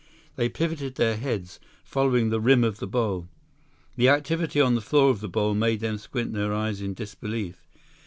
[0.35, 3.27] They pivoted their heads, following the rim of the bowl.
[3.97, 7.67] The activity on the floor of the bowl made them squint their eyes in disbelief.